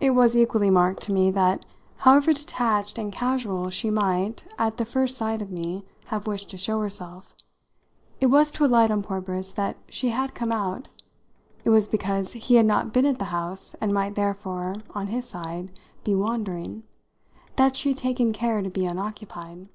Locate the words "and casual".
2.98-3.70